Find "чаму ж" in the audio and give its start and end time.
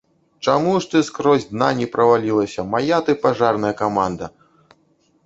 0.45-0.89